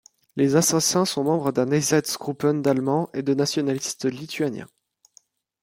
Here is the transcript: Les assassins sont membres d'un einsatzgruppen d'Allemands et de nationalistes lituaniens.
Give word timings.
Les 0.35 0.55
assassins 0.55 1.05
sont 1.05 1.23
membres 1.23 1.51
d'un 1.51 1.69
einsatzgruppen 1.69 2.63
d'Allemands 2.63 3.11
et 3.13 3.21
de 3.21 3.35
nationalistes 3.35 4.05
lituaniens. 4.05 4.67